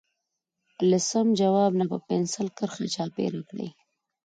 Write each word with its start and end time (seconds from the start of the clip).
له 0.89 0.97
سم 1.09 1.27
ځواب 1.39 1.71
نه 1.79 1.85
په 1.91 1.97
پنسل 2.07 2.47
کرښه 2.57 2.85
چاپېره 2.95 3.41
کړئ. 3.49 3.69